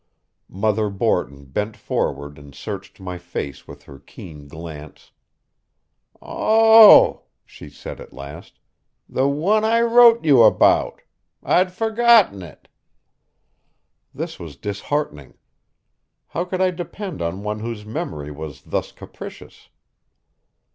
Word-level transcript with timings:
Mother 0.49 0.89
Borton 0.89 1.45
bent 1.45 1.77
forward 1.77 2.39
and 2.39 2.55
searched 2.55 2.99
my 2.99 3.19
face 3.19 3.67
with 3.67 3.83
her 3.83 3.99
keen 3.99 4.47
glance. 4.47 5.11
"Oh," 6.19 7.25
she 7.45 7.69
said 7.69 8.01
at 8.01 8.11
last, 8.11 8.59
"the 9.07 9.27
one 9.27 9.63
I 9.63 9.79
wrote 9.81 10.25
you 10.25 10.41
about. 10.41 11.03
I'd 11.43 11.71
forgotten 11.71 12.41
it." 12.41 12.67
This 14.11 14.39
was 14.39 14.55
disheartening. 14.55 15.35
How 16.29 16.45
could 16.45 16.61
I 16.61 16.71
depend 16.71 17.21
on 17.21 17.43
one 17.43 17.59
whose 17.59 17.85
memory 17.85 18.31
was 18.31 18.63
thus 18.63 18.91
capricious? 18.91 19.69